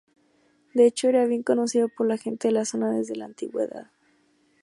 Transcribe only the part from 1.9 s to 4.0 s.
la gente de la zona desde la antigüedad.